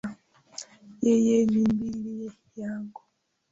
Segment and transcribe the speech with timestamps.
[1.05, 2.25] Yeye ni bibi
[2.59, 3.01] yangu